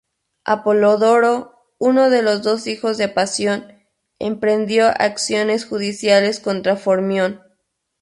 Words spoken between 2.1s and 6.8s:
los dos hijos de Pasión, emprendió acciones judiciales contra